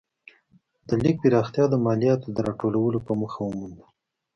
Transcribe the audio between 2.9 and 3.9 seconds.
په موخه ومونده.